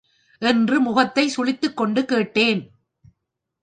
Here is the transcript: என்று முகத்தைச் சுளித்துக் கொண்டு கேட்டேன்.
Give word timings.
என்று 0.41 0.79
முகத்தைச் 0.79 1.33
சுளித்துக் 1.37 1.73
கொண்டு 1.73 2.05
கேட்டேன். 2.05 2.61